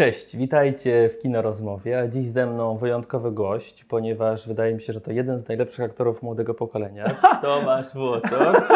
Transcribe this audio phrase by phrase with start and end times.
[0.00, 4.92] Cześć, witajcie w Kino Rozmowie, a dziś ze mną wyjątkowy gość, ponieważ wydaje mi się,
[4.92, 7.04] że to jeden z najlepszych aktorów młodego pokolenia,
[7.42, 8.68] Tomasz Włosok.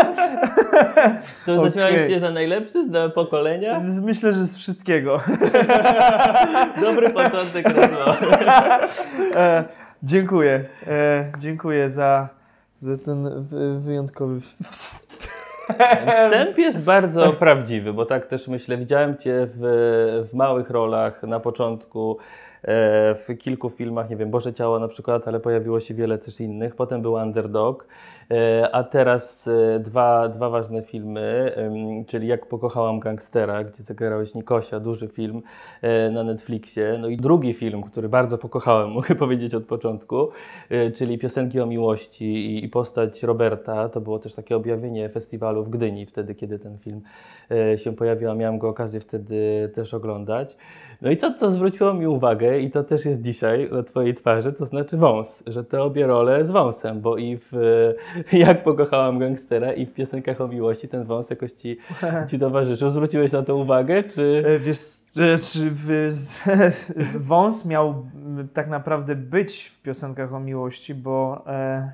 [1.47, 1.65] To Okej.
[1.71, 3.83] zaśmiałeś się, że najlepszy do pokolenia?
[4.03, 5.21] Myślę, że z wszystkiego.
[6.87, 8.37] Dobry początek rozmowy.
[9.37, 9.65] E,
[10.03, 10.65] dziękuję.
[10.87, 12.29] E, dziękuję za,
[12.83, 15.04] za ten wy- wyjątkowy wstęp.
[16.16, 19.61] Wstęp jest bardzo prawdziwy, bo tak też myślę, widziałem Cię w,
[20.30, 22.19] w małych rolach na początku,
[22.62, 26.41] e, w kilku filmach, nie wiem, Boże Ciało na przykład, ale pojawiło się wiele też
[26.41, 26.77] innych.
[26.77, 27.87] Potem był Underdog,
[28.73, 31.52] a teraz e, dwa, dwa ważne filmy,
[32.06, 35.42] czyli Jak pokochałam gangstera, gdzie zagrałeś Nikosia, duży film
[35.83, 36.98] e, na Netflixie.
[37.00, 40.28] No i drugi film, który bardzo pokochałem, mogę powiedzieć od początku,
[40.70, 43.88] e, czyli Piosenki o miłości i, postać Roberta.
[43.88, 47.00] To było też takie objawienie festiwalu w Gdyni, wtedy kiedy ten film
[47.50, 50.56] e, się pojawił, a miałem go okazję wtedy też oglądać.
[51.03, 54.53] No i to, co zwróciło mi uwagę, i to też jest dzisiaj na Twojej twarzy,
[54.53, 59.19] to znaczy wąs, że te obie role z wąsem, bo i w e, Jak pokochałam
[59.19, 61.79] gangstera i w Piosenkach o miłości ten wąs jakoś Ci,
[62.31, 62.91] ci towarzyszył.
[62.91, 64.43] Zwróciłeś na to uwagę, czy...
[64.47, 64.79] E, Wiesz,
[65.12, 65.37] czy
[67.15, 68.06] wąs miał
[68.53, 71.93] tak naprawdę być w piosenkach o miłości, bo, e,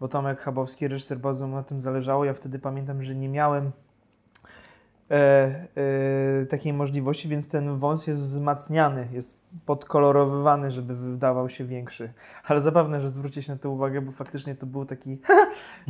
[0.00, 2.24] bo Tomek Chabowski, reżyser, bardzo mu na tym zależało.
[2.24, 3.70] Ja wtedy pamiętam, że nie miałem
[6.48, 12.12] takiej możliwości, więc ten wąs jest wzmacniany, jest podkolorowywany, żeby wydawał się większy.
[12.44, 15.18] Ale zabawne, że zwrócić na to uwagę, bo faktycznie to był taki,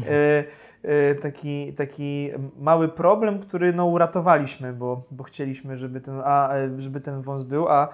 [0.08, 0.44] e,
[0.82, 6.80] e, taki, taki mały problem, który no, uratowaliśmy, bo, bo chcieliśmy, żeby ten, a, e,
[6.80, 7.88] żeby ten wąs był, a,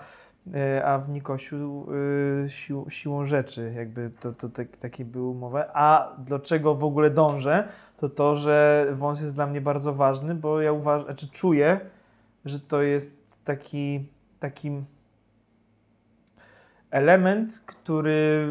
[0.55, 1.87] e, a w Nikosiu
[2.45, 5.65] e, sił, siłą rzeczy jakby to, to tak, takie były umowy.
[5.73, 7.69] A do czego w ogóle dążę,
[8.09, 11.81] to to, że wąs jest dla mnie bardzo ważny, bo ja uważam, znaczy czuję,
[12.45, 14.09] że to jest taki,
[14.41, 14.71] taki
[16.91, 18.47] element, który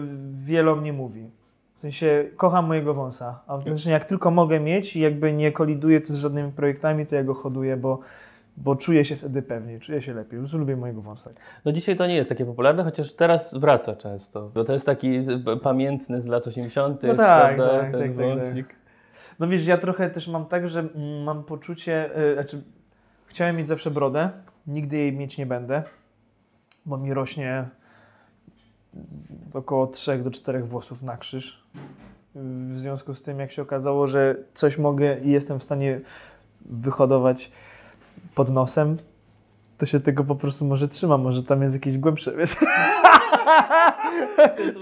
[0.45, 1.29] wielom nie mówi.
[1.77, 6.01] W sensie kocham mojego wąsa, a autentycznie jak tylko mogę mieć i jakby nie koliduję
[6.01, 7.99] to z żadnymi projektami, to ja go hoduję, bo,
[8.57, 10.39] bo czuję się wtedy pewniej, czuję się lepiej.
[10.39, 11.29] Prostu lubię mojego wąsa.
[11.65, 15.19] No dzisiaj to nie jest takie popularne, chociaż teraz wraca często, bo to jest taki
[15.45, 17.79] p- pamiętny z lat 80., No tak, prawda?
[17.79, 18.82] tak, ten tak, tak, tak.
[19.39, 22.63] No wiesz, ja trochę też mam tak, że mm, mam poczucie, yy, znaczy
[23.27, 24.29] chciałem mieć zawsze brodę,
[24.67, 25.83] nigdy jej mieć nie będę,
[26.85, 27.65] bo mi rośnie
[29.53, 31.63] około 3 do 4 włosów na krzyż.
[32.35, 36.01] W związku z tym, jak się okazało, że coś mogę i jestem w stanie
[36.65, 37.51] wyhodować
[38.35, 38.97] pod nosem,
[39.77, 42.55] to się tego po prostu może trzymam, może tam jest jakieś głębsze, wiesz?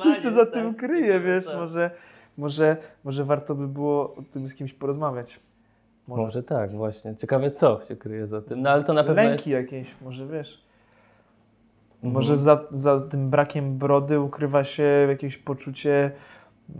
[0.03, 0.85] Coś się za tym tak.
[0.85, 1.55] kryje, wiesz, Tak.
[1.55, 1.91] może,
[2.41, 5.39] może, może warto by było o tym z kimś porozmawiać.
[6.07, 6.43] Może.
[6.43, 7.15] tak, właśnie.
[7.15, 10.63] Ciekawe co się kryje za tym, no ale to na pewno Lęki jakieś, może wiesz.
[11.95, 12.13] Mhm.
[12.13, 16.11] Może za, za tym brakiem brody ukrywa się jakieś poczucie,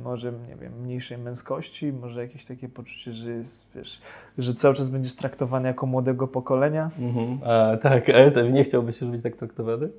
[0.03, 4.01] może, nie wiem, mniejszej męskości, może jakieś takie poczucie, że jest, wiesz,
[4.37, 6.91] że cały czas będziesz traktowany jako młodego pokolenia.
[6.99, 7.39] Mhm.
[7.43, 9.89] A, tak, a co, nie chciałbyś już być tak traktowany?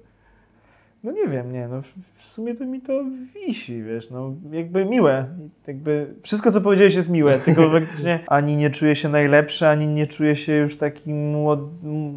[1.05, 3.05] No nie wiem, nie, no w, w sumie to mi to
[3.35, 5.27] wisi, wiesz, no jakby miłe,
[5.67, 10.07] jakby wszystko co powiedziałeś jest miłe, tylko faktycznie ani nie czuję się najlepszy, ani nie
[10.07, 11.61] czuję się już takim młod,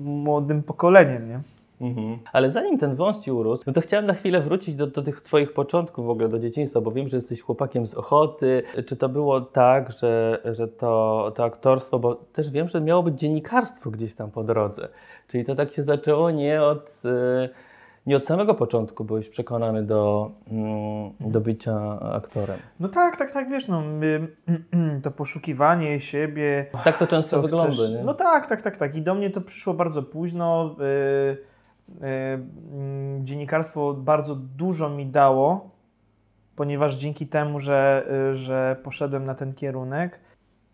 [0.05, 1.39] młodym pokoleniem, nie?
[1.81, 2.17] Mhm.
[2.33, 5.21] Ale zanim ten wąs ci urósł, no to chciałem na chwilę wrócić do, do tych
[5.21, 8.63] twoich początków w ogóle, do dzieciństwa, bo wiem, że jesteś chłopakiem z Ochoty.
[8.85, 13.19] Czy to było tak, że, że to, to aktorstwo, bo też wiem, że miało być
[13.19, 14.87] dziennikarstwo gdzieś tam po drodze.
[15.27, 17.49] Czyli to tak się zaczęło nie od, e,
[18.05, 22.59] nie od samego początku byłeś przekonany do, mm, do bycia aktorem.
[22.79, 27.91] No tak, tak, tak, wiesz, no y, to poszukiwanie siebie, Tak to często wygląda, chcesz.
[27.91, 28.03] nie?
[28.03, 28.95] No tak, tak, tak, tak.
[28.95, 30.75] I do mnie to przyszło bardzo późno.
[30.79, 31.37] Yy,
[31.89, 35.69] yy, dziennikarstwo bardzo dużo mi dało,
[36.55, 40.19] ponieważ dzięki temu, że, yy, że poszedłem na ten kierunek,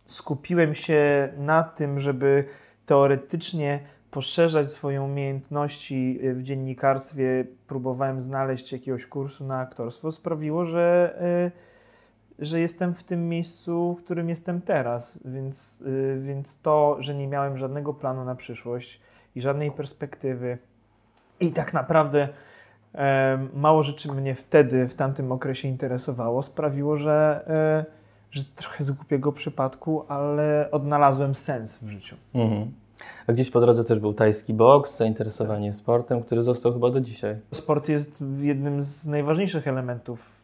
[0.05, 2.45] skupiłem się na tym, żeby
[2.85, 3.79] teoretycznie
[4.11, 7.45] poszerzać swoje umiejętności yy, w dziennikarstwie.
[7.67, 10.11] Próbowałem znaleźć jakiegoś kursu na aktorstwo.
[10.11, 11.15] Sprawiło, że
[11.45, 11.71] yy,
[12.41, 17.27] że jestem w tym miejscu, w którym jestem teraz, więc, y, więc to, że nie
[17.27, 19.01] miałem żadnego planu na przyszłość
[19.35, 20.57] i żadnej perspektywy
[21.39, 22.29] i tak naprawdę
[23.53, 27.85] mało rzeczy mnie wtedy, w tamtym okresie interesowało, sprawiło, że, e,
[28.31, 32.15] że trochę z głupiego przypadku, ale odnalazłem sens w życiu.
[32.33, 32.71] Mhm.
[33.27, 37.35] A gdzieś po drodze też był tajski boks, zainteresowanie sportem, który został chyba do dzisiaj.
[37.51, 40.41] Sport jest jednym z najważniejszych elementów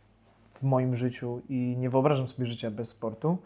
[0.52, 3.38] w moim życiu i nie wyobrażam sobie życia bez sportu.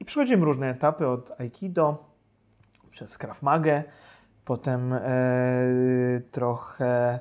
[0.00, 2.04] I przechodziłem różne etapy od aikido
[2.90, 3.84] przez Krav Magę,
[4.44, 5.00] potem e,
[6.30, 7.20] trochę,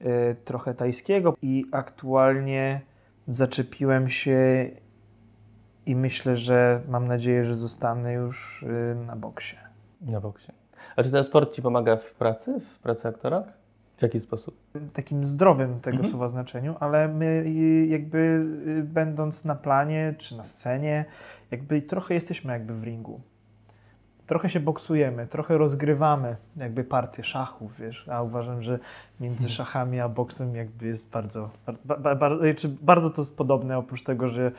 [0.00, 2.80] e, trochę tajskiego i aktualnie
[3.28, 4.70] zaczepiłem się
[5.86, 9.71] i myślę, że mam nadzieję, że zostanę już e, na boksie.
[10.06, 10.52] Na boksie.
[10.96, 13.42] A czy ten sport Ci pomaga w pracy, w pracy aktora?
[13.96, 14.56] W jaki sposób?
[14.92, 16.10] takim zdrowym tego Mhm.
[16.10, 17.44] słowa znaczeniu, ale my
[17.88, 18.18] jakby
[18.66, 21.04] y, będąc na planie czy na scenie,
[21.50, 23.20] jakby trochę jesteśmy jakby w ringu.
[24.26, 28.78] Trochę się boksujemy, trochę rozgrywamy jakby partie szachów, wiesz, a uważam, że
[29.20, 29.50] między Mhm.
[29.56, 31.50] szachami a boksem jakby jest bardzo,
[31.84, 34.52] ba, ba, ba, czy bardzo to jest podobne, oprócz tego, że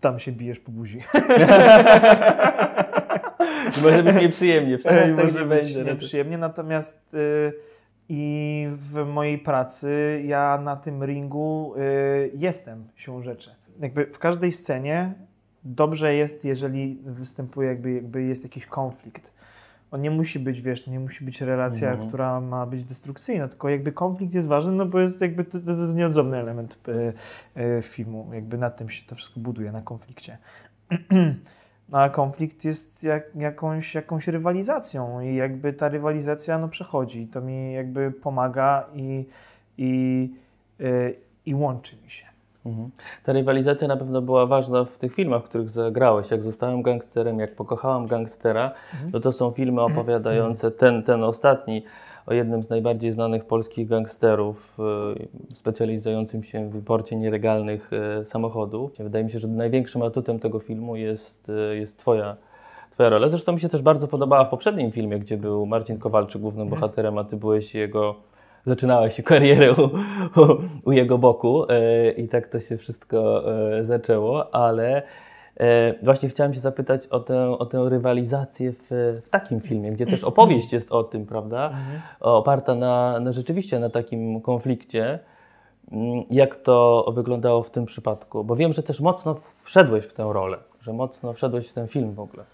[0.00, 1.00] tam się bijesz po buzi.
[3.82, 5.84] może być nieprzyjemnie, Ej, tak może być będzie.
[5.84, 7.52] no nieprzyjemnie, natomiast y,
[8.08, 13.50] i w mojej pracy ja na tym ringu y, jestem siłą rzeczy.
[13.80, 15.14] Jakby w każdej scenie
[15.64, 19.34] dobrze jest, jeżeli występuje jakby, jakby jest jakiś konflikt.
[19.90, 22.08] On nie musi być, wiesz, to nie musi być relacja, Mhm.
[22.08, 25.72] która ma być destrukcyjna, tylko jakby konflikt jest ważny, no bo jest jakby to, to
[25.72, 28.30] jest nieodzowny element y, y, filmu.
[28.32, 30.38] Jakby na tym się to wszystko buduje, na konflikcie.
[31.94, 37.26] No a konflikt jest jak, jakąś, jakąś rywalizacją i jakby ta rywalizacja no, przechodzi i
[37.26, 39.26] to mi jakby pomaga i,
[39.78, 40.30] i,
[40.80, 42.24] y, i łączy mi się.
[42.66, 42.90] Mhm.
[43.24, 46.30] Ta rywalizacja na pewno była ważna w tych filmach, w których zagrałeś.
[46.30, 49.10] Jak zostałem gangsterem, jak pokochałam gangstera, Mhm.
[49.12, 51.84] no to są filmy opowiadające ten, ten ostatni
[52.26, 54.78] o jednym z najbardziej znanych polskich gangsterów,
[55.50, 57.90] y, specjalizującym się w imporcie nielegalnych
[58.22, 58.92] y, samochodów.
[58.98, 62.36] Wydaje mi się, że największym atutem tego filmu jest, y, jest twoja,
[62.90, 63.28] twoja rola.
[63.28, 67.18] Zresztą mi się też bardzo podobała w poprzednim filmie, gdzie był Marcin Kowalczyk głównym bohaterem,
[67.18, 68.14] a ty byłeś jego
[68.66, 69.84] zaczynałeś karierę u,
[70.40, 71.64] u, u jego boku
[72.16, 73.44] i tak to się wszystko
[73.82, 75.02] zaczęło, ale
[76.02, 78.86] właśnie chciałem się zapytać o tę, o tę rywalizację w,
[79.24, 81.70] w takim filmie, gdzie też opowieść jest o tym, prawda?
[82.20, 85.18] Oparta na, na rzeczywiście na takim konflikcie.
[85.92, 88.44] Mm, Jak to wyglądało w tym przypadku?
[88.44, 92.14] Bo wiem, że też mocno wszedłeś w tę rolę, że mocno wszedłeś w ten film
[92.14, 92.44] w ogóle.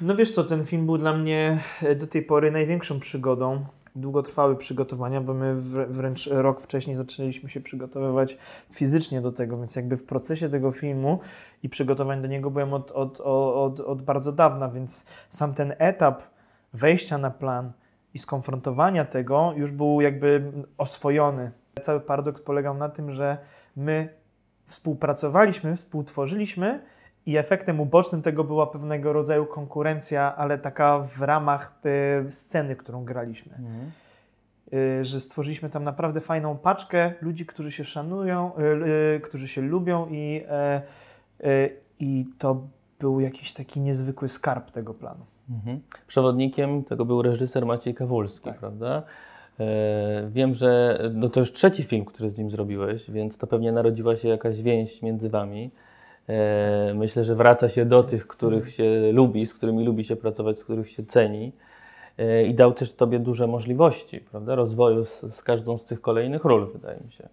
[0.00, 3.64] No wiesz co, ten film był dla mnie e, do tej pory największą przygodą.
[3.96, 8.38] Długo trwały przygotowania, bo my wr- wręcz rok wcześniej zaczęliśmy się przygotowywać
[8.70, 11.18] fizycznie do tego, więc jakby w procesie tego filmu
[11.62, 16.22] i przygotowań do niego byłem od, od, od, od bardzo dawna, więc sam ten etap
[16.74, 17.72] wejścia na plan
[18.14, 21.52] i skonfrontowania tego już był jakby oswojony.
[21.82, 23.38] Cały paradoks polegał na tym, że
[23.76, 24.08] my
[24.64, 26.82] współpracowaliśmy, współtworzyliśmy
[27.26, 33.04] i efektem ubocznym tego była pewnego rodzaju konkurencja, ale taka w ramach tej sceny, którą
[33.04, 33.52] graliśmy.
[34.74, 39.60] Y, Że stworzyliśmy tam naprawdę fajną paczkę ludzi, którzy się szanują, y, y, którzy się
[39.60, 40.82] lubią i, e,
[41.44, 42.62] y, i to
[43.00, 45.24] był jakiś taki niezwykły skarb tego planu.
[45.50, 45.80] Mhm.
[46.06, 48.58] Przewodnikiem tego był reżyser Maciej Kawulski, Tak.
[48.58, 49.02] prawda?
[49.60, 53.72] E, wiem, że no to już trzeci film, który z nim zrobiłeś, więc to pewnie
[53.72, 55.70] narodziła się jakaś więź między wami.
[56.28, 60.58] E, myślę, że wraca się do tych, których się lubi, z którymi lubi się pracować,
[60.58, 61.52] z których się ceni.
[62.18, 64.54] E, I dał też Tobie duże możliwości, prawda?
[64.54, 67.28] Rozwoju z, z każdą z tych kolejnych ról, wydaje mi się.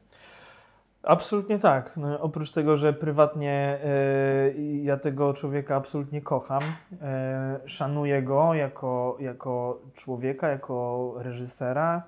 [1.04, 1.98] Absolutnie tak.
[1.98, 4.54] No, oprócz tego, że prywatnie e,
[4.84, 6.64] ja tego człowieka absolutnie kocham,
[7.02, 12.04] e, szanuję go jako, jako człowieka, jako reżysera.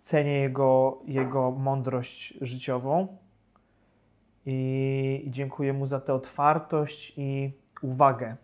[0.00, 3.16] Cenię jego, jego mądrość życiową
[4.46, 8.36] i, dziękuję mu za tę otwartość i uwagę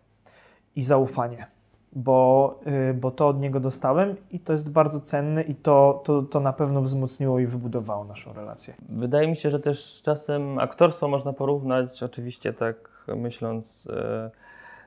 [0.76, 1.46] i zaufanie.
[1.92, 2.60] Bo,
[2.90, 6.40] y, bo to od niego dostałem i to jest bardzo cenne i to, to, to
[6.40, 8.74] na pewno wzmocniło i wybudowało naszą relację.
[8.88, 14.30] Wydaje mi się, że też czasem aktorstwo można porównać, oczywiście tak myśląc e,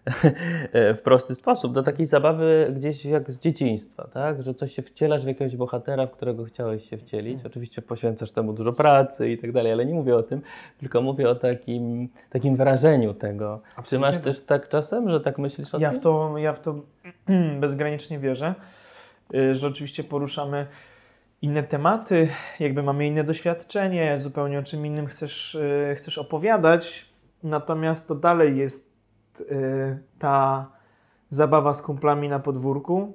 [0.98, 4.44] w prosty sposób, do takiej zabawy gdzieś jak z dzieciństwa, tak?
[4.44, 7.46] Że coś się wcielasz w jakiegoś bohatera, w którego chciałeś się wcielić.
[7.46, 10.42] Oczywiście poświęcasz temu dużo pracy i tak dalej, ale nie mówię o tym,
[10.78, 13.62] tylko mówię o takim, takim wrażeniu tego.
[13.70, 14.24] Czy Absolutnie masz tak.
[14.24, 16.00] też tak czasem, że tak myślisz o Ja tym?
[16.00, 16.76] w to, ja w to
[17.60, 18.56] bezgranicznie wierzę,
[19.36, 20.68] y, że oczywiście poruszamy
[21.42, 22.30] inne tematy,
[22.60, 27.06] jakby mamy inne doświadczenie, zupełnie o czym innym chcesz, y, chcesz opowiadać,
[27.44, 28.89] natomiast to dalej jest
[29.42, 30.68] y, ta
[31.30, 33.14] zabawa z kumplami na podwórku.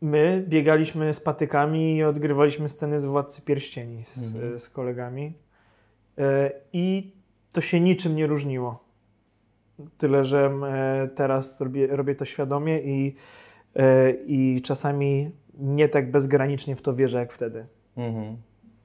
[0.00, 4.58] My biegaliśmy z patykami i odgrywaliśmy sceny z Władcy Pierścieni z, Mhm.
[4.58, 5.32] z kolegami
[6.18, 6.22] y,
[6.72, 7.12] i
[7.52, 8.84] to się niczym nie różniło.
[9.98, 13.14] Tyle, że e, teraz robię, robię to świadomie i,
[13.76, 17.66] e, i czasami nie tak bezgranicznie w to wierzę jak wtedy.
[17.96, 18.36] Mhm.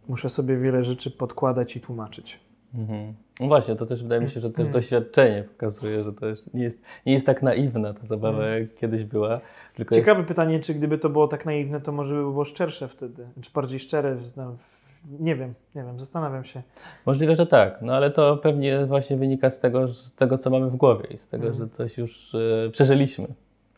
[0.07, 2.39] Muszę sobie wiele rzeczy podkładać i tłumaczyć.
[2.75, 3.13] Mhm.
[3.39, 6.81] No właśnie, to też wydaje mi się, że też doświadczenie pokazuje, że to nie jest,
[7.05, 9.41] nie jest tak naiwna ta zabawa, jak kiedyś była.
[9.75, 12.88] Tylko jest, Ciekawe pytanie, czy gdyby to było tak naiwne, to może by było szczersze
[12.88, 16.61] wtedy, czy bardziej szczere, w- nie wiem, nie wiem, zastanawiam się.
[17.05, 20.69] możliwe, że tak, no ale to pewnie właśnie wynika z tego, z tego co mamy
[20.69, 21.63] w głowie i z tego, Mhm.
[21.69, 23.27] że coś już e, przeżyliśmy.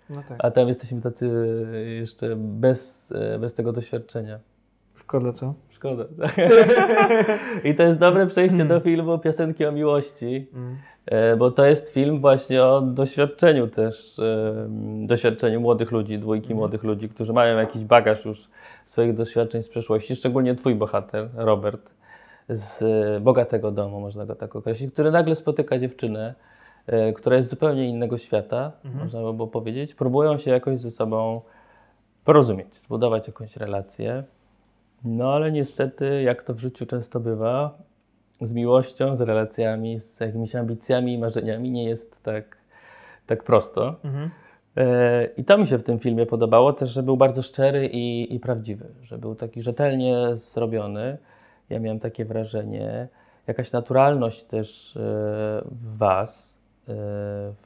[0.10, 0.38] No tak.
[0.46, 1.30] A tam jesteśmy tacy
[2.00, 4.40] jeszcze bez, e, bez tego doświadczenia.
[4.96, 5.54] Szkoda, co?
[5.82, 6.06] Szkoda.
[7.70, 10.78] I to jest dobre przejście do filmu Piosenki o miłości, Mm.
[11.06, 14.68] e, bo to jest film właśnie o doświadczeniu też, e,
[15.08, 18.50] doświadczeniu młodych ludzi, dwójki młodych ludzi, którzy mają jakiś bagaż już
[18.86, 21.90] swoich doświadczeń z przeszłości, szczególnie twój bohater, Robert,
[22.50, 26.36] z e, bogatego domu, można go tak określić, który nagle spotyka dziewczynę,
[27.16, 29.96] która jest zupełnie innego świata, można by było powiedzieć.
[29.96, 31.42] Próbują się jakoś ze sobą
[32.26, 34.24] porozumieć, zbudować jakąś relację.
[35.04, 37.78] No ale niestety, jak to w życiu często bywa,
[38.42, 42.58] z miłością, z relacjami, z jakimiś ambicjami i marzeniami nie jest tak,
[43.26, 43.96] tak prosto.
[44.04, 44.30] Mhm.
[44.78, 48.36] E, I to mi się w tym filmie podobało też, że był bardzo szczery i,
[48.36, 51.18] i prawdziwy, że był taki rzetelnie zrobiony.
[51.70, 53.08] Ja miałem takie wrażenie,
[53.48, 55.00] jakaś naturalność też e,
[55.66, 56.94] w Was, e,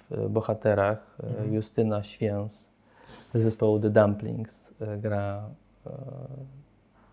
[0.10, 1.18] w bohaterach.
[1.44, 2.70] E, Justyna Święs
[3.34, 5.50] z zespołu The Dumplings gra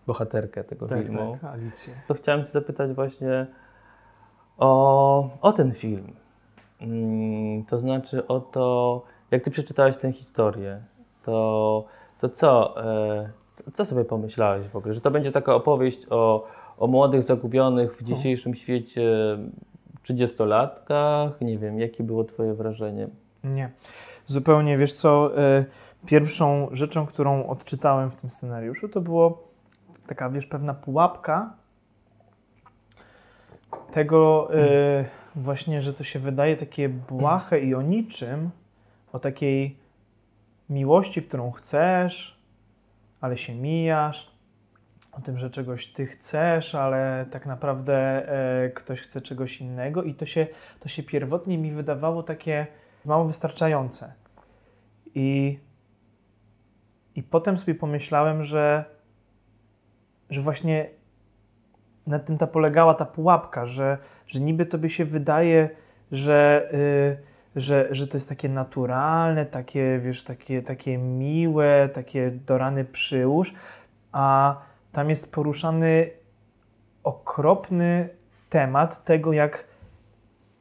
[0.06, 1.38] bohaterkę tego Tak, filmu.
[1.42, 1.94] tak, Alicję.
[2.08, 3.46] To chciałem Cię zapytać właśnie
[4.58, 6.12] o, o ten film.
[6.80, 10.82] Mm, to znaczy o to, jak Ty przeczytałeś tę historię,
[11.22, 11.84] to,
[12.20, 14.94] to co, e, co, co sobie pomyślałeś w ogóle?
[14.94, 16.46] Że to będzie taka opowieść o,
[16.78, 19.38] o młodych, zagubionych w dzisiejszym świecie
[20.04, 21.30] 30-latkach?
[21.40, 23.08] Nie wiem, jakie było Twoje wrażenie?
[23.44, 23.70] Nie.
[24.26, 25.64] Zupełnie, wiesz co, e,
[26.06, 29.51] pierwszą rzeczą, którą odczytałem w tym scenariuszu, to było
[30.06, 31.56] taka, wiesz, pewna pułapka
[33.92, 35.04] tego e,
[35.36, 38.50] właśnie, że to się wydaje takie błahe i o niczym,
[39.12, 39.76] o takiej
[40.70, 42.42] miłości, którą chcesz,
[43.20, 44.32] ale się mijasz,
[45.12, 47.94] o tym, że czegoś ty chcesz, ale tak naprawdę
[48.64, 50.46] e, ktoś chce czegoś innego i to się,
[50.80, 52.66] to się pierwotnie mi wydawało takie
[53.04, 54.12] mało wystarczające.
[55.14, 55.58] I,
[57.14, 58.84] i potem sobie pomyślałem, że,
[60.32, 60.90] że właśnie
[62.06, 65.70] na tym ta polegała ta pułapka, że, że niby tobie się wydaje,
[66.12, 72.58] że, y, że, że to jest takie naturalne, takie, wiesz, takie, takie miłe, takie do
[72.58, 73.54] rany przyłóż,
[74.12, 74.56] a
[74.92, 76.10] tam jest poruszany
[77.02, 78.08] okropny
[78.50, 79.64] temat tego, jak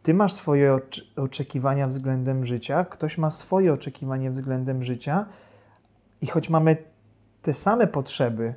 [0.04, 0.80] ty masz swoje
[1.16, 5.26] oczekiwania względem życia, ktoś ma swoje oczekiwania względem życia
[6.22, 6.78] i choć mamy
[7.42, 8.54] te same potrzeby,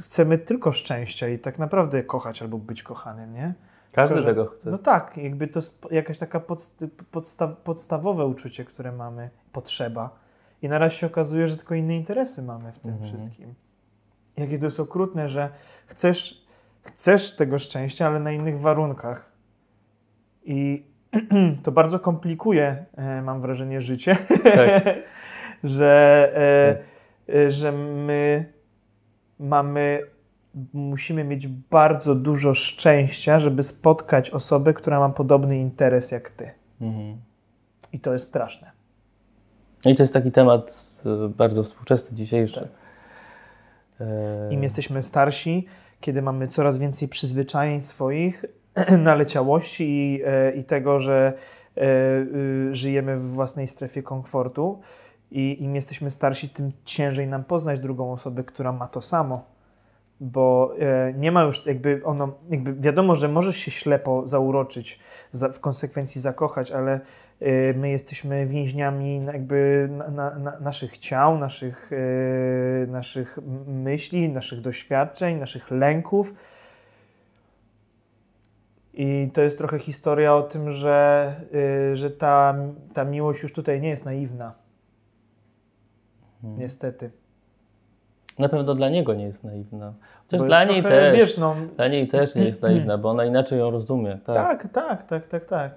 [0.00, 3.54] chcemy tylko szczęścia i tak naprawdę kochać albo być kochanym, nie?
[3.92, 4.70] Każdy Tylko, że- tego chce.
[4.70, 10.10] No tak, jakby to jest jakaś taka podst podsta podstawowe uczucie, które mamy, potrzeba.
[10.62, 13.12] I na razie się okazuje, że tylko inne interesy mamy w tym Mhm.
[13.16, 13.54] wszystkim.
[14.36, 15.50] Jakie to jest okrutne, że
[15.86, 16.44] chcesz,
[16.82, 19.32] chcesz tego szczęścia, ale na innych warunkach.
[20.44, 20.86] I
[21.64, 24.84] to bardzo komplikuje, e, mam wrażenie, życie, Tak.
[25.64, 26.32] że,
[27.28, 28.52] e, e, że my
[29.40, 30.02] mamy,
[30.72, 36.50] musimy mieć bardzo dużo szczęścia, żeby spotkać osobę, która ma podobny interes jak ty.
[36.80, 37.16] Mhm.
[37.92, 38.70] I to jest straszne.
[39.84, 42.60] No i to jest taki temat e, bardzo współczesny, dzisiejszy.
[42.60, 42.68] Tak.
[44.00, 45.66] E, Im jesteśmy starsi,
[46.00, 48.44] kiedy mamy coraz więcej przyzwyczajeń swoich,
[48.98, 51.32] naleciałości i, e, i tego, że
[51.76, 54.80] e, y, żyjemy w własnej strefie komfortu.
[55.30, 59.44] I im jesteśmy starsi, tym ciężej nam poznać drugą osobę, która ma to samo.
[60.20, 64.98] Bo e, nie ma już jakby ono, jakby wiadomo, że możesz się ślepo zauroczyć,
[65.32, 67.00] za, w konsekwencji zakochać, ale
[67.40, 74.60] e, my jesteśmy więźniami jakby na, na, na naszych ciał, naszych, e, naszych myśli, naszych
[74.60, 76.34] doświadczeń, naszych lęków.
[78.94, 81.34] I to jest trochę historia o tym, że,
[81.94, 82.54] że ta,
[82.94, 84.67] ta miłość już tutaj nie jest naiwna.
[86.44, 86.60] Mhm.
[86.60, 87.10] Niestety.
[88.38, 89.92] Na pewno dla niego nie jest naiwna.
[90.24, 91.16] Chociaż dla niej też.
[91.16, 94.18] Wiesz, no, Dla niej też nie jest naiwna, bo ona inaczej ją rozumie.
[94.24, 94.36] Tak.
[94.36, 95.72] tak, tak, tak, tak, tak.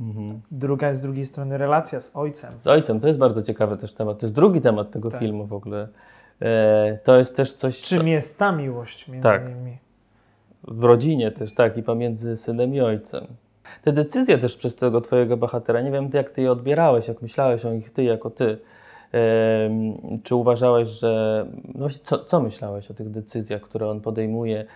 [0.00, 0.40] Mhm.
[0.50, 2.52] Druga jest z drugiej strony relacja z ojcem.
[2.60, 4.18] Z ojcem to jest bardzo ciekawy też temat.
[4.18, 5.20] To jest drugi temat tego Tak.
[5.20, 5.88] filmu w ogóle.
[6.42, 9.48] E, to jest też coś Czym jest ta miłość między Tak.
[9.48, 9.78] nimi?
[10.68, 13.26] w rodzinie też, tak, i pomiędzy synem i ojcem.
[13.82, 17.64] Te decyzje też przez tego twojego bohatera, nie wiem jak ty je odbierałeś, jak myślałeś
[17.64, 18.58] o nich ty jako ty.
[20.22, 21.46] Czy uważałeś, że.
[21.74, 24.66] No co, co myślałeś o tych decyzjach, które on podejmuje?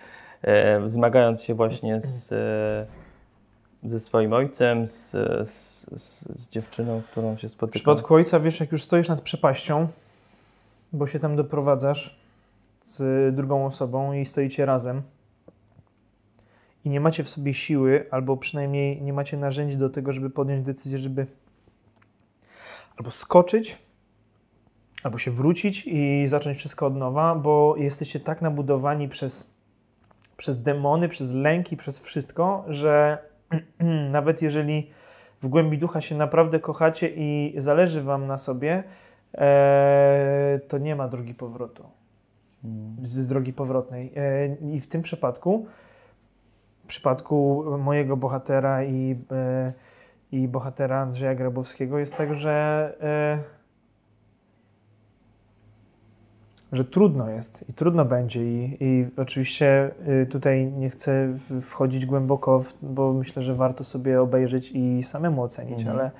[0.85, 5.11] zmagając się właśnie z, e, ze swoim ojcem, z,
[5.49, 7.73] z, z, dziewczyną, którą się W spotyka.
[7.73, 9.87] przypadku ojca, wiesz, jak już stoisz nad przepaścią,
[10.93, 12.19] bo się tam doprowadzasz
[12.83, 15.01] z drugą osobą i stoicie razem
[16.85, 20.65] i nie macie w sobie siły, albo przynajmniej nie macie narzędzi do tego, żeby podjąć
[20.65, 21.27] decyzję, żeby
[22.97, 23.77] albo skoczyć,
[25.05, 29.55] albo się wrócić i zacząć wszystko od nowa, bo jesteście tak nabudowani przez,
[30.37, 33.17] przez demony, przez lęki, przez wszystko, że
[34.11, 34.89] nawet jeżeli
[35.41, 38.83] w głębi ducha się naprawdę kochacie i zależy wam na sobie,
[39.33, 41.83] e, to nie ma drogi powrotu.
[42.63, 42.95] Mm.
[43.01, 44.13] Z drogi powrotnej.
[44.15, 45.65] E, I w tym przypadku,
[46.83, 49.73] w przypadku mojego bohatera i, e,
[50.31, 53.55] i bohatera Andrzeja Grabowskiego jest tak, że, e,
[56.71, 58.43] że trudno jest i trudno będzie.
[58.43, 59.91] I, i oczywiście
[60.23, 65.43] y, tutaj nie chcę wchodzić głęboko, w, bo myślę, że warto sobie obejrzeć i samemu
[65.43, 65.97] ocenić, Mhm.
[65.99, 66.11] ale,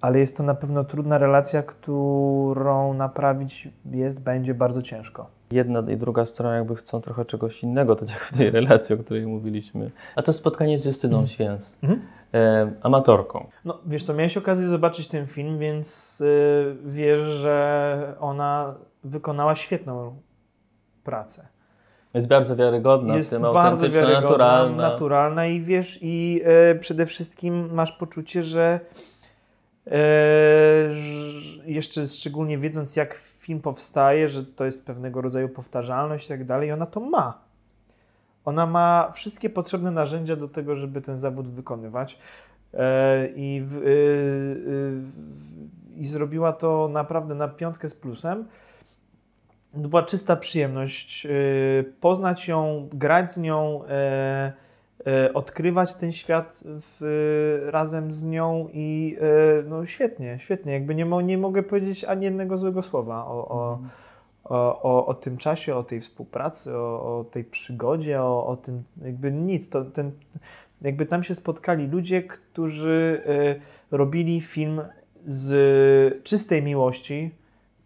[0.00, 5.26] ale jest to na pewno trudna relacja, którą naprawić jest, będzie bardzo ciężko.
[5.50, 8.98] Jedna i druga strona jakby chcą trochę czegoś innego, tak jak w tej relacji, o
[8.98, 9.90] której mówiliśmy.
[10.16, 12.00] A to spotkanie z Justyną Święc, Mhm.
[12.34, 13.46] e, amatorką.
[13.64, 18.74] No, wiesz co, miałeś okazję zobaczyć ten film, więc y, wiesz, że ona
[19.08, 20.22] wykonała świetną
[21.04, 21.48] pracę.
[22.14, 24.82] Jest bardzo wiarygodna, jest w tym bardzo wiarygodna, naturalna.
[24.82, 28.80] naturalna i wiesz, i e, przede wszystkim masz poczucie, że
[29.86, 29.98] e,
[31.66, 36.72] jeszcze szczególnie wiedząc, jak film powstaje, że to jest pewnego rodzaju powtarzalność i tak dalej,
[36.72, 37.46] ona to ma.
[38.44, 42.18] Ona ma wszystkie potrzebne narzędzia do tego, żeby ten zawód wykonywać.
[42.74, 43.80] E, I, w, y,
[45.30, 48.44] w, I zrobiła to naprawdę na piątkę z plusem.
[49.76, 54.52] Była czysta przyjemność y, poznać ją, grać z nią, e,
[55.06, 59.16] e, odkrywać ten świat w, razem z nią i
[59.68, 60.72] no świetnie, świetnie.
[60.72, 63.78] Jakby nie, mo, nie mogę powiedzieć ani jednego złego słowa o, o,
[64.82, 69.68] o, o, tym czasie, o tej współpracy, o, tej przygodzie, o, tym jakby nic.
[69.68, 70.10] To, ten,
[70.82, 73.22] jakby tam się spotkali ludzie, którzy
[73.90, 74.82] robili film
[75.26, 77.30] z czystej miłości,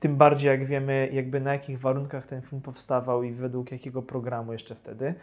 [0.01, 4.53] tym bardziej jak wiemy, jakby na jakich warunkach ten film powstawał i według jakiego programu
[4.53, 5.15] jeszcze wtedy.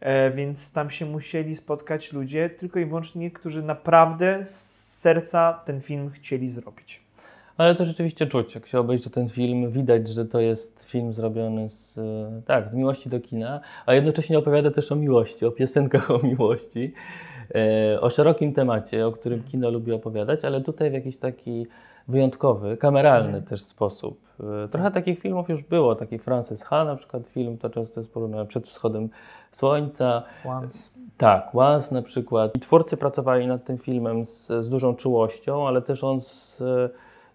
[0.00, 5.80] E, więc tam się musieli spotkać ludzie, tylko i wyłącznie, którzy naprawdę z serca ten
[5.80, 7.02] film chcieli zrobić.
[7.56, 11.68] Ale to rzeczywiście czuć, jak się obejrzy ten film, widać, że to jest film zrobiony
[11.68, 16.10] z, e, tak, z miłości do kina, a jednocześnie opowiada też o miłości, o piosenkach
[16.10, 16.92] o miłości,
[17.54, 21.66] e, o szerokim temacie, o którym kino lubi opowiadać, ale tutaj w jakiś taki
[22.10, 23.44] wyjątkowy, kameralny Mhm.
[23.44, 24.20] też sposób.
[24.64, 28.12] E, Trochę takich filmów już było, taki Francis Ha na przykład film, to często jest
[28.12, 29.08] porównane przed wschodem
[29.52, 30.78] słońca, Once.
[31.16, 32.56] tak, Once na przykład.
[32.56, 36.56] I twórcy pracowali nad tym filmem z, z dużą czułością, ale też on z,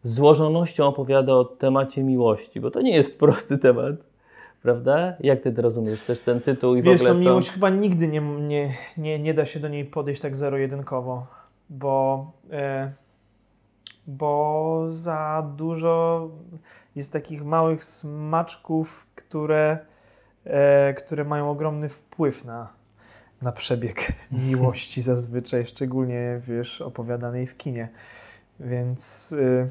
[0.04, 3.96] z złożonością opowiada o temacie miłości, bo to nie jest prosty temat,
[4.62, 5.14] prawda?
[5.20, 6.02] Jak ty to rozumiesz?
[6.02, 7.20] Też ten tytuł i w Wiesz, ogóle to to...
[7.20, 11.26] miłość chyba nigdy nie, nie, nie, nie da się do niej podejść tak zero-jedynkowo,
[11.70, 12.92] bo, e,
[14.08, 16.30] bo za dużo
[16.96, 19.78] jest takich małych smaczków, które,
[20.44, 22.74] e, które mają ogromny wpływ na,
[23.42, 24.14] na przebieg
[24.50, 27.90] miłości zazwyczaj, szczególnie wiesz, opowiadanej w kinie.
[28.60, 29.70] Więc e,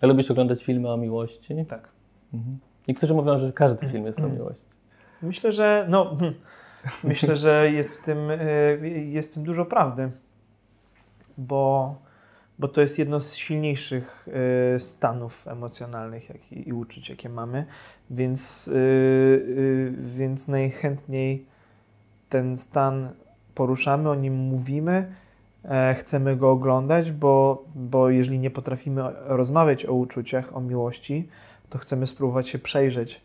[0.00, 1.64] A lubisz oglądać filmy o miłości?
[1.66, 1.88] tak.
[2.34, 2.58] Mhm.
[2.88, 4.64] Niektórzy mówią, że każdy film jest o miłości.
[5.22, 6.16] Myślę, że no,
[7.04, 10.10] myślę, że jest w tym, y, jest w tym dużo prawdy,
[11.38, 11.94] bo,
[12.58, 14.28] bo to jest jedno z silniejszych
[14.76, 17.66] y, stanów emocjonalnych jak i, i uczuć, jakie mamy,
[18.10, 21.46] więc, y, y, więc najchętniej
[22.28, 23.08] ten stan
[23.54, 25.14] poruszamy, o nim mówimy,
[25.64, 31.28] e, chcemy go oglądać, bo, bo jeżeli nie potrafimy rozmawiać o uczuciach, o miłości,
[31.70, 33.24] to chcemy spróbować się przejrzeć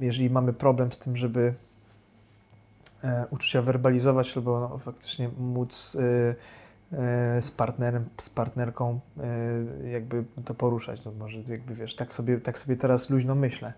[0.00, 1.54] jeżeli mamy problem z tym, żeby
[3.04, 6.34] e, uczucia werbalizować albo no, faktycznie móc e,
[7.40, 9.00] z partnerem, z partnerką
[9.84, 13.72] e, jakby to poruszać, to może jakby wiesz, tak sobie, tak sobie teraz luźno myślę,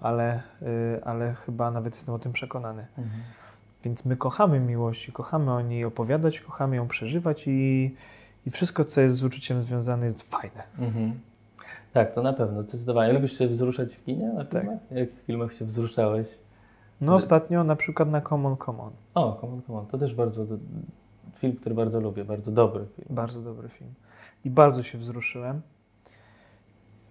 [0.00, 2.86] ale, e, ale chyba nawet jestem o tym przekonany.
[2.98, 3.22] Mhm.
[3.84, 7.94] Więc my kochamy miłość i kochamy o niej opowiadać, kochamy ją przeżywać i,
[8.46, 10.62] i wszystko, co jest z uczuciem związane jest fajne.
[10.78, 11.20] Mhm.
[11.92, 13.12] Tak, to na pewno, zdecydowanie.
[13.12, 14.62] Lubisz się wzruszać w kinie na Tak.
[14.62, 14.80] filmach?
[14.90, 16.28] W filmach się wzruszałeś?
[17.00, 18.90] No ostatnio na przykład na Common Common.
[19.14, 19.86] O, come on, come on.
[19.86, 20.46] To też bardzo.
[21.38, 23.06] Film, który bardzo lubię, bardzo dobry film.
[23.10, 23.94] Bardzo dobry film.
[24.44, 25.60] I bardzo się wzruszyłem.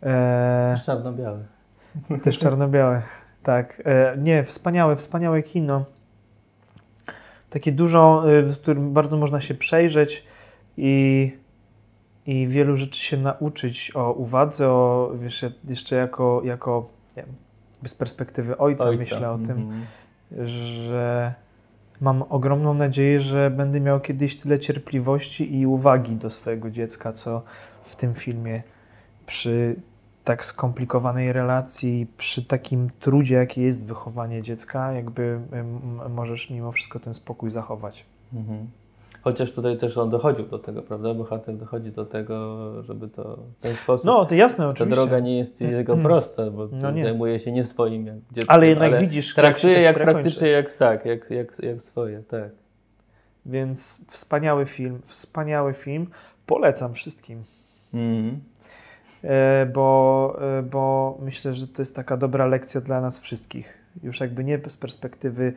[0.01, 1.43] Eee, Też czarno-biały.
[2.23, 3.01] też czarno-białe.
[3.43, 5.85] Tak, e, nie, wspaniałe, wspaniałe kino.
[7.49, 10.23] Takie dużo, e, w którym bardzo można się przejrzeć
[10.77, 11.31] i,
[12.25, 17.35] i wielu rzeczy się nauczyć o uwadze, o wiesz, jeszcze jako, jako nie wiem,
[17.85, 18.99] z perspektywy ojca, Ojca.
[18.99, 19.85] myślę o tym, Mhm.
[20.47, 21.33] że
[22.03, 27.41] mam ogromną nadzieję, że będę miał kiedyś tyle cierpliwości i uwagi do swojego dziecka, co
[27.83, 28.63] w tym filmie
[29.25, 29.75] przy
[30.23, 35.39] tak skomplikowanej relacji, przy takim trudzie, jaki jest wychowanie dziecka, jakby
[36.09, 38.05] możesz mimo wszystko ten spokój zachować.
[38.33, 38.67] Mhm.
[39.23, 41.13] Chociaż tutaj też on dochodził do tego, prawda?
[41.13, 44.05] Bohater dochodzi do tego, żeby to w ten sposób.
[44.05, 44.95] No, to jasne, Ta oczywiście.
[44.95, 47.03] droga nie jest jego prosta, bo No nie.
[47.03, 50.13] zajmuje się nie swoim jak dzieckiem, Ale jednak widzisz, jak się traktuje ta jak historia
[50.13, 52.49] praktycznie jak tak, jak, jak, jak swoje, tak.
[53.45, 56.07] Więc wspaniały film, wspaniały film.
[56.45, 57.43] Polecam wszystkim.
[57.93, 58.39] Mhm.
[59.23, 63.83] E, bo, e, bo myślę, że to jest taka dobra lekcja dla nas wszystkich.
[64.03, 65.53] Już jakby nie z perspektywy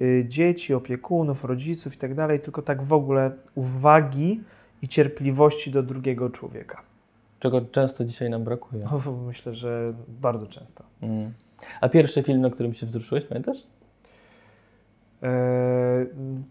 [0.00, 4.40] y, dzieci, opiekunów, rodziców i tak dalej, tylko tak w ogóle uwagi
[4.82, 6.82] i cierpliwości do drugiego człowieka.
[7.38, 8.84] Czego często dzisiaj nam brakuje.
[8.84, 10.84] No, myślę, że bardzo często.
[11.02, 11.32] Mhm.
[11.80, 13.58] A pierwszy film, na którym się wzruszyłeś, pamiętasz?
[15.22, 15.28] E,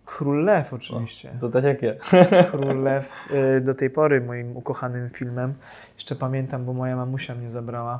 [0.05, 1.31] Król Lew oczywiście.
[1.41, 1.93] To tak jak ja.
[2.51, 5.53] Król Lew e, do tej pory moim ukochanym filmem.
[5.95, 7.99] Jeszcze pamiętam, bo moja mamusia mnie zabrała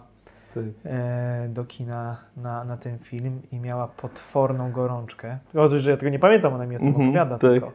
[0.86, 5.38] e, do kina na, na ten film i miała potworną gorączkę.
[5.56, 7.52] O, że ja tego nie pamiętam, ona mi o tym Mhm, opowiada tak.
[7.52, 7.72] tylko.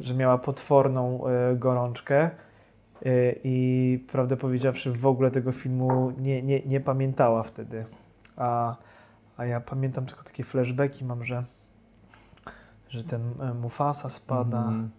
[0.00, 1.20] Że miała potworną
[1.56, 2.30] gorączkę
[3.44, 7.84] i prawdę powiedziawszy w ogóle tego filmu nie, nie, nie pamiętała wtedy.
[8.36, 8.76] A,
[9.36, 11.44] a ja pamiętam tylko takie flashbacki mam, że,
[12.92, 14.90] że ten e, Mufasa spada, Mhm.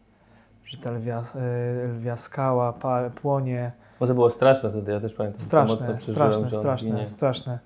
[0.65, 3.71] że ta lwia, e, lwia skała pa, płonie.
[3.99, 5.39] Bo to było straszne wtedy, ja też pamiętam.
[5.41, 7.59] Straszne, straszne, straszne, straszne.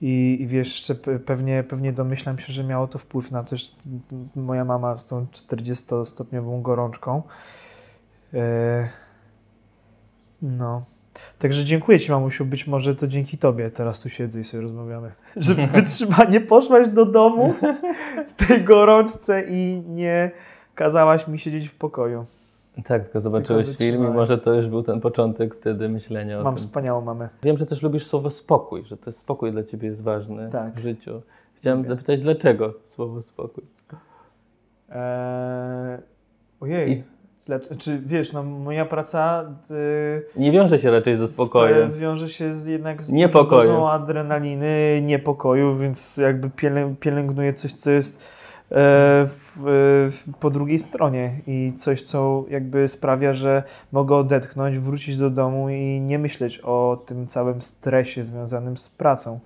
[0.00, 3.56] I, I wiesz, jeszcze pe- pewnie, pewnie domyślam się, że miało to wpływ na to,
[3.56, 3.64] że
[4.12, 7.22] m- moja mama z tą 40-stopniową gorączką.
[8.34, 8.88] E,
[10.42, 10.82] no.
[11.38, 12.44] Także dziękuję Ci, mamusiu.
[12.44, 15.12] Być może to dzięki Tobie teraz tu siedzę i sobie rozmawiamy.
[15.36, 17.54] Że wytrzymanie poszłaś do domu
[18.28, 20.30] w tej gorączce i nie
[20.74, 22.26] kazałaś mi siedzieć w pokoju.
[22.84, 26.42] Tak, tylko zobaczyłeś Tylko film i może to już był ten początek wtedy myślenia o
[26.44, 26.64] Mam tym.
[26.64, 27.28] wspaniałą mamę.
[27.42, 30.74] Wiem, że też lubisz słowo spokój, że to spokój dla Ciebie jest ważny Tak.
[30.74, 31.22] w życiu.
[31.54, 31.90] Chciałem Lubię.
[31.90, 33.64] zapytać, dlaczego słowo spokój?
[34.90, 35.98] Eee,
[36.60, 36.92] ojej.
[36.92, 37.17] I-
[37.78, 41.90] Czy wiesz, no moja praca y, Nie wiąże się raczej ze spokojem.
[41.90, 43.12] sp- wiąże się z, jednak z
[43.66, 48.24] dozą adrenaliny, niepokoju, więc jakby pielę, pielęgnuję coś, co jest e,
[49.26, 49.52] w,
[50.10, 55.68] w, po drugiej stronie i coś, co jakby sprawia, że mogę odetchnąć, wrócić do domu
[55.70, 59.40] i nie myśleć o tym całym stresie związanym z pracą,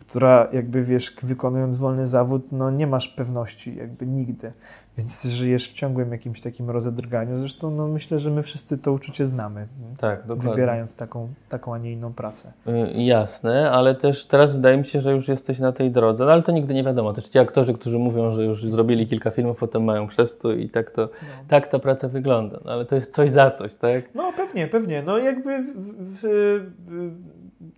[0.00, 4.52] która jakby wiesz, wykonując wolny zawód, no nie masz pewności jakby nigdy.
[4.98, 7.38] Więc żyjesz w ciągłym jakimś takim rozedrganiu.
[7.38, 9.66] Zresztą no, myślę, że my wszyscy to uczucie znamy,
[9.98, 10.50] Tak, dokładnie.
[10.50, 12.52] wybierając taką, taką, a nie inną pracę.
[12.66, 16.32] Y, Jasne, ale też teraz wydaje mi się, że już jesteś na tej drodze, no
[16.32, 17.12] ale to nigdy nie wiadomo.
[17.12, 20.90] Też ci aktorzy, którzy mówią, że już zrobili kilka filmów, potem mają chrzestu i tak
[20.90, 21.08] to,
[21.48, 22.60] tak ta praca wygląda.
[22.64, 24.14] No, ale to jest coś za coś, tak?
[24.14, 25.02] No pewnie, pewnie.
[25.02, 27.12] No jakby w, w, w,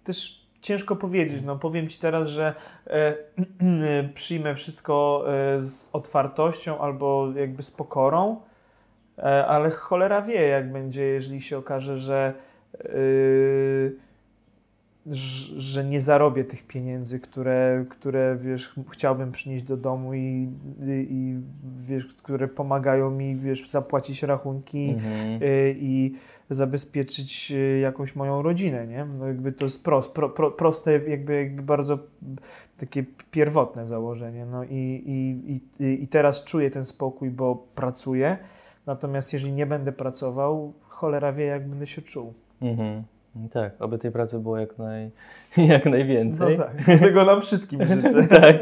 [0.05, 1.43] też ciężko powiedzieć.
[1.43, 2.55] No powiem Ci teraz, że
[2.87, 3.15] e,
[4.15, 8.41] przyjmę wszystko e, z otwartością albo jakby z pokorą,
[9.19, 12.35] e, ale cholera wie jak będzie, jeżeli się okaże, że
[12.75, 12.89] e,
[15.57, 21.41] że nie zarobię tych pieniędzy, które, które wiesz, chciałbym przynieść do domu i, i, i
[21.77, 25.43] wiesz, które pomagają mi, wiesz, zapłacić rachunki, Mhm.
[25.43, 26.15] y, i
[26.51, 29.05] zabezpieczyć y, jakąś moją rodzinę, nie?
[29.05, 31.99] No jakby to jest prost, pro, pro, proste, jakby, jakby bardzo
[32.79, 38.39] takie pierwotne założenie, no i, i, i, i teraz czuję ten spokój, bo pracuję,
[38.87, 42.33] natomiast jeżeli nie będę pracował, cholera wie, jak będę się czuł.
[42.63, 43.03] Mhm.
[43.53, 45.11] Tak, oby tej pracy było jak, naj,
[45.57, 46.57] jak No najwięcej.
[46.57, 46.71] tak,
[47.01, 48.25] tego nam wszystkim życzę.
[48.29, 48.57] tak.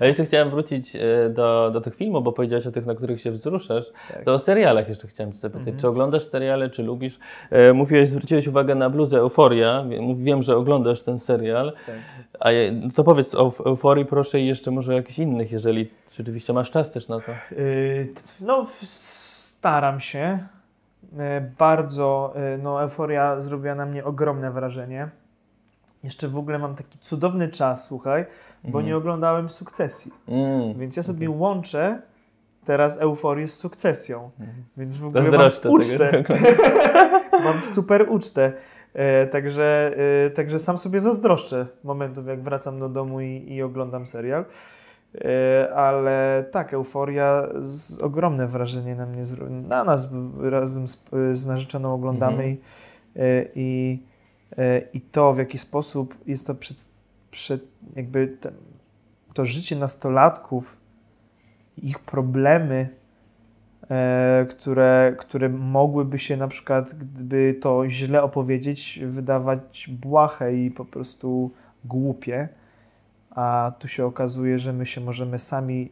[0.00, 3.20] A jeszcze chciałem wrócić e, do, do tych filmów, bo powiedziałeś o tych, na których
[3.20, 3.84] się wzruszasz.
[4.14, 4.24] Tak.
[4.24, 5.60] To o serialach jeszcze chciałem Cię zapytać.
[5.68, 5.80] Mhm.
[5.80, 7.18] Czy oglądasz seriale, czy lubisz?
[7.50, 9.84] E, mówiłeś, zwróciłeś uwagę na bluzę Euforia.
[10.16, 11.72] Wiem, że oglądasz ten serial.
[11.86, 11.94] Tak.
[12.40, 15.90] A no to powiedz o Euf- Euforii proszę i jeszcze może o jakichś innych, jeżeli
[16.16, 17.32] rzeczywiście masz czas też na to.
[17.52, 20.38] Y, t- No, staram się.
[21.04, 21.16] Y,
[21.58, 25.08] Bardzo, y, no, euforia zrobiła na mnie ogromne wrażenie.
[26.04, 28.26] Jeszcze w ogóle mam taki cudowny czas, słuchaj,
[28.64, 28.86] bo Mhm.
[28.86, 30.12] nie oglądałem sukcesji.
[30.28, 30.78] Mm.
[30.78, 32.02] Więc ja sobie łączę
[32.64, 34.30] teraz euforię z sukcesją.
[34.76, 36.24] Więc w ogóle mam ucztę.
[37.44, 38.52] mam super ucztę.
[38.94, 39.94] E, także,
[40.26, 44.44] e, także sam sobie zazdroszczę momentów, jak wracam do domu i, i oglądam serial.
[45.14, 49.22] E, ale tak, euforia z, ogromne wrażenie na mnie,
[49.68, 50.08] na nas
[50.40, 52.50] razem z, z narzeczoną oglądamy mhm.
[52.50, 52.60] i,
[53.16, 54.02] e, i,
[54.58, 56.90] e, i to w jaki sposób jest to przed,
[57.30, 57.64] przed
[57.96, 58.54] jakby ten,
[59.34, 60.76] to życie nastolatków,
[61.76, 62.88] ich problemy,
[64.48, 71.50] które, które mogłyby się na przykład, gdyby to źle opowiedzieć, wydawać błahe i po prostu
[71.84, 72.48] głupie
[73.38, 75.90] a tu się okazuje, że my się możemy sami,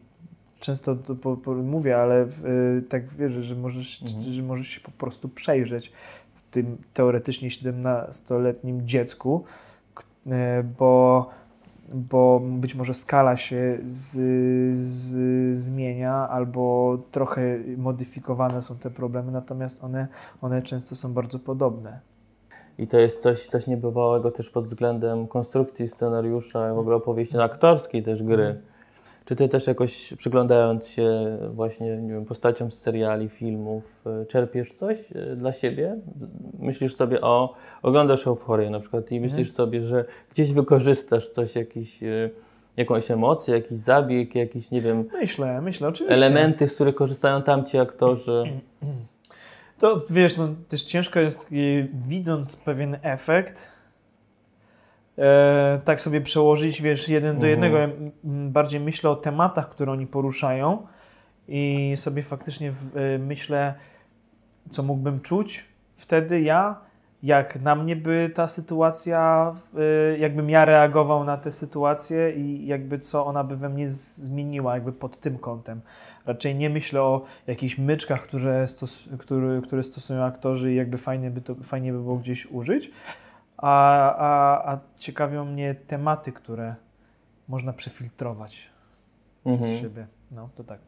[0.60, 4.32] często to po, po, mówię, ale w, y, tak wierzę, że możesz, mhm.
[4.32, 5.92] że możesz się po prostu przejrzeć
[6.34, 9.44] w tym teoretycznie 17-letnim dziecku,
[10.26, 10.30] y,
[10.78, 11.30] bo,
[11.94, 14.12] bo być może skala się z,
[14.78, 20.08] z, zmienia albo trochę modyfikowane są te problemy, natomiast one,
[20.42, 22.00] one często są bardzo podobne.
[22.78, 28.02] I to jest coś, coś niebywałego też pod względem konstrukcji scenariusza, w ogóle opowieści aktorskiej
[28.02, 28.44] też gry.
[28.44, 28.76] Mhm.
[29.24, 34.74] Czy ty też jakoś przyglądając się właśnie nie wiem, postaciom z seriali, filmów, e, czerpiesz
[34.74, 35.96] coś e, dla siebie?
[36.58, 39.54] Myślisz sobie o, oglądasz euforię na przykład i myślisz mhm.
[39.54, 42.30] sobie, że gdzieś wykorzystasz coś, jakiś, e,
[42.76, 45.04] jakąś emocję, jakiś zabieg, jakiś, nie wiem...
[45.12, 46.14] Myślę, myślę, oczywiście.
[46.14, 48.44] Elementy, z których korzystają tamci aktorzy.
[49.78, 51.50] To wiesz, no, też ciężko jest
[51.94, 53.68] widząc pewien efekt,
[55.18, 57.50] e, tak sobie przełożyć, wiesz, jeden do mhm.
[57.50, 57.78] jednego.
[57.78, 57.88] Ja
[58.24, 60.86] bardziej myślę o tematach, które oni poruszają
[61.48, 63.74] i sobie faktycznie w, e, myślę,
[64.70, 65.64] co mógłbym czuć
[65.96, 66.80] wtedy ja,
[67.22, 69.54] jak na mnie by ta sytuacja,
[70.14, 74.74] e, jakbym ja reagował na tę sytuację i jakby co ona by we mnie zmieniła,
[74.74, 75.80] jakby pod tym kątem.
[76.26, 81.30] Raczej nie myślę o jakichś myczkach, które, stos które, które stosują aktorzy i jakby fajnie
[81.30, 82.90] by, to, fajnie by było gdzieś użyć,
[83.56, 86.74] a, a, a ciekawią mnie tematy, które
[87.48, 88.68] można przefiltrować
[89.46, 89.70] mhm.
[89.70, 90.06] przez siebie.
[90.30, 90.78] No, to tak.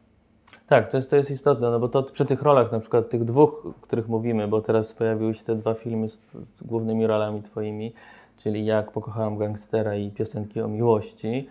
[0.67, 3.25] Tak, to jest, to jest istotne, no bo to przy tych rolach, na przykład tych
[3.25, 7.43] dwóch, o których mówimy, bo teraz pojawiły się te dwa filmy z, z głównymi rolami
[7.43, 7.93] twoimi,
[8.37, 11.47] czyli Jak pokochałam gangstera i Piosenki o miłości,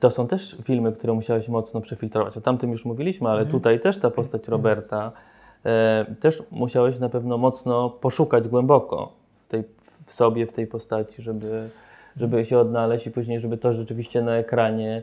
[0.00, 2.36] to są też filmy, które musiałeś mocno przefiltrować.
[2.36, 3.52] O tamtym już mówiliśmy, ale mhm.
[3.52, 4.52] tutaj też ta postać mhm.
[4.52, 5.12] Roberta
[6.20, 9.12] też musiałeś na pewno mocno poszukać głęboko
[9.46, 9.64] w, tej,
[10.04, 11.70] w sobie, w tej postaci, żeby,
[12.16, 15.02] żeby się odnaleźć i później, żeby to rzeczywiście na ekranie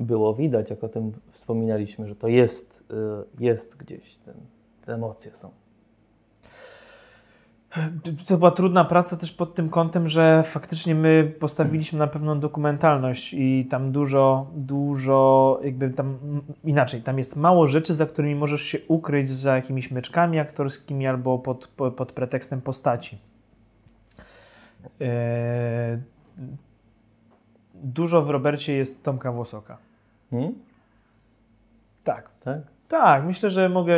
[0.00, 2.84] było widać, jak o tym wspominaliśmy, że to jest,
[3.40, 4.34] y, jest gdzieś, ten,
[4.86, 5.50] te emocje są.
[8.26, 13.34] To była trudna praca też pod tym kątem, że faktycznie my postawiliśmy na pewną dokumentalność
[13.34, 16.18] i tam dużo, dużo, jakby tam
[16.64, 21.38] inaczej, tam jest mało rzeczy, za którymi możesz się ukryć za jakimiś myczkami aktorskimi albo
[21.38, 23.18] pod, pod pretekstem postaci.
[25.00, 25.98] Eee,
[27.74, 29.78] dużo w Robercie jest Tomka Włosoka.
[30.30, 30.54] Hmm?
[32.04, 32.30] Tak.
[32.44, 32.58] tak.
[32.88, 33.96] Tak, myślę, że mogę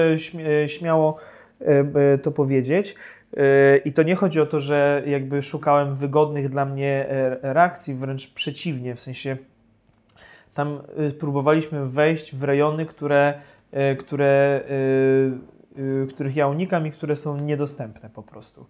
[0.66, 1.16] śmiało
[1.60, 2.94] e, to powiedzieć.
[3.36, 3.42] Yy,
[3.84, 8.32] I to nie chodzi o to, że jakby szukałem wygodnych dla mnie e, reakcji, wręcz
[8.34, 9.36] przeciwnie, w sensie
[10.58, 13.40] tam y, próbowaliśmy wejść w rejony, które,
[13.72, 14.62] e, które,
[15.76, 18.66] y, y, których ja unikam i które są niedostępne po prostu.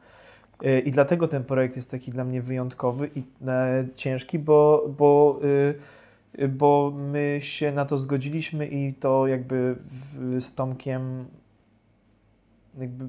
[0.63, 3.23] E, I dlatego ten projekt jest taki dla mnie wyjątkowy i
[3.97, 5.41] ciężki, bo, bo,
[6.49, 9.77] bo my się na to zgodziliśmy i to jakby
[10.39, 11.27] z Tomkiem
[12.79, 13.05] jakby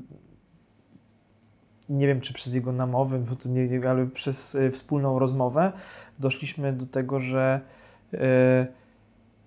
[1.90, 5.72] nie wiem czy przez jego namowy, nie, ale przez e, wspólną rozmowę
[6.20, 7.62] doszliśmy do tego, że,
[8.14, 8.68] e,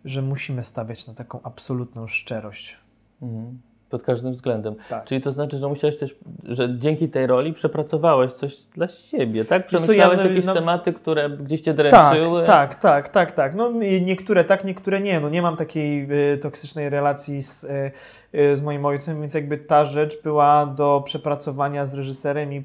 [0.05, 2.79] że musimy stawiać na taką absolutną szczerość.
[3.23, 3.72] Mhm.
[3.93, 4.75] Pod każdym względem.
[4.89, 5.05] Tak.
[5.05, 9.67] Czyli to znaczy, że musiałeś też, że dzięki tej roli przepracowałeś coś dla siebie, tak?
[9.67, 12.45] Przemyślałeś ja, jakieś no, tematy, które gdzieś cię dręczyły?
[12.47, 13.55] Tak, tak, tak, tak, tak.
[13.55, 15.21] No niektóre tak, niektóre nie.
[15.21, 17.93] No nie mam takiej y, toksycznej relacji z, y,
[18.35, 22.65] y, z moim ojcem, więc jakby ta rzecz była do przepracowania z reżyserem i,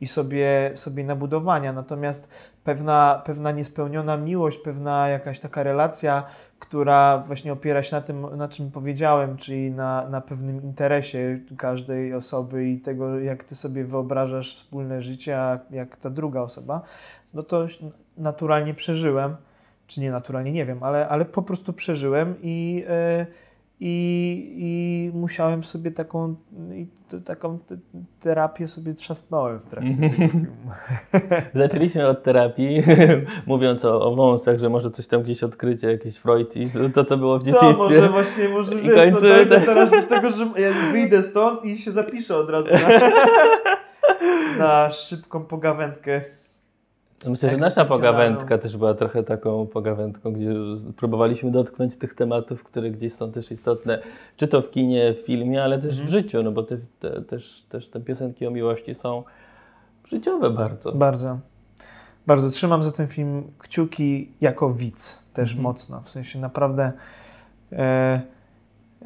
[0.00, 1.72] i sobie, sobie nabudowania.
[1.72, 2.28] Natomiast
[2.64, 6.24] pewna, pewna niespełniona miłość, pewna jakaś taka relacja,
[6.58, 12.14] która właśnie opiera się na tym, na czym powiedziałem, czyli na, na pewnym interesie każdej
[12.14, 16.82] osoby i tego, jak ty sobie wyobrażasz wspólne życie, a jak ta druga osoba,
[17.34, 17.66] no to
[18.18, 19.36] naturalnie przeżyłem,
[19.86, 22.84] czy nie naturalnie, nie wiem, ale, ale po prostu przeżyłem i.
[23.18, 23.46] Yy,
[23.80, 26.34] i, i musiałem sobie taką,
[26.74, 26.86] i
[27.24, 27.58] taką
[28.20, 30.70] terapię sobie trzasnąłem w trakcie tego filmu.
[31.54, 32.82] Zaczęliśmy od terapii,
[33.46, 37.16] mówiąc o, o wąsach, że może coś tam gdzieś odkrycie, jakieś Freud i to, co
[37.16, 37.76] było w dzieciństwie.
[37.76, 41.78] To może właśnie, może wiesz, to dojdę teraz do tego, że ja wyjdę stąd i
[41.78, 42.70] się zapiszę od razu.
[44.58, 46.20] na szybką pogawędkę.
[47.30, 50.54] Myślę, że nasza pogawędka też była trochę taką pogawędką, gdzie
[50.96, 53.98] próbowaliśmy dotknąć tych tematów, które gdzieś są też istotne,
[54.36, 57.66] czy to w kinie, w filmie, ale też w życiu, no bo te, te, też,
[57.68, 59.24] też te piosenki o miłości są
[60.08, 60.92] życiowe bardzo.
[60.92, 61.38] Bardzo.
[62.26, 62.50] Bardzo.
[62.50, 66.00] Trzymam za ten film kciuki jako widz też mocno.
[66.00, 66.92] W sensie naprawdę
[67.72, 68.20] e,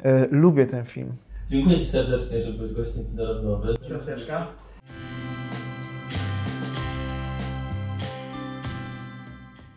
[0.03, 1.13] e, lubię ten film.
[1.49, 3.75] Dziękuję Ci serdecznie, że byłeś gościem do rozmowy.
[3.89, 4.47] Piąteczka.